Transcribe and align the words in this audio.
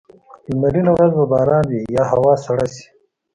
لمرینه 0.49 0.91
ورځ 0.95 1.11
به 1.19 1.25
باران 1.31 1.65
وي 1.69 1.81
یا 1.95 2.03
هوا 2.11 2.33
سړه 2.45 2.67
شي. 2.73 2.85